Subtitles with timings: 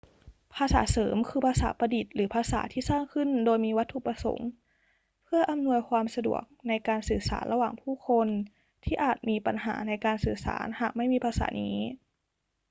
[0.55, 4.47] ภาษาเสริมคือภาษาประดิษฐ์หรือภาษาที่สร้างขึ้นโดยมีวัตถุประสงค์
[5.25, 8.27] เพื่ออำนวยความสะดวกในการสื่อสารระหว่างผู้คน
[8.83, 11.77] ที่อาจมีปัญหาในการสื่อสารหากไม่มีภาษานี้